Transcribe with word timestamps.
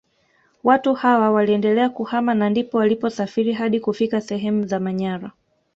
Watu 0.63 0.93
hawa 0.93 1.31
waliendelea 1.31 1.89
kuhama 1.89 2.33
na 2.33 2.49
ndipo 2.49 2.77
waliposafiri 2.77 3.53
hadi 3.53 3.79
kufika 3.79 4.21
sehemu 4.21 4.65
za 4.65 4.79
Manyara 4.79 5.31